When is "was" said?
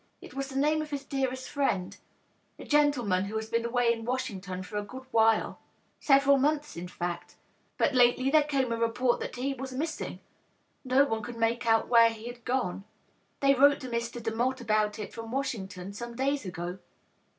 0.33-0.47, 9.53-9.73